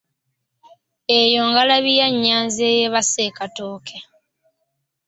Eyo 1.19 1.41
ngalabi 1.49 1.91
ya 1.99 2.07
Nyanzi 2.23 2.61
eyeebase 2.71 3.21
e 3.29 3.31
Katooke. 3.37 3.97